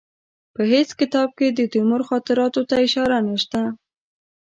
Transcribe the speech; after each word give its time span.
په 0.55 0.61
هېڅ 0.71 0.89
کتاب 0.99 1.29
کې 1.37 1.47
د 1.51 1.59
تیمور 1.73 2.01
خاطراتو 2.09 2.61
ته 2.69 2.75
اشاره 2.87 3.17
نشته. 3.29 3.61